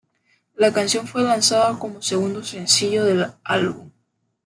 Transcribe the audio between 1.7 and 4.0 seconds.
como segundo sencillo del álbum.